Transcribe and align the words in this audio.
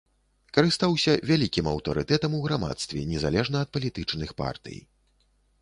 Карыстаўся 0.57 1.13
вялікім 1.31 1.69
аўтарытэтам 1.73 2.31
у 2.39 2.41
грамадстве, 2.47 3.05
незалежна 3.13 3.57
ад 3.67 3.77
палітычных 3.77 4.29
партый. 4.45 4.77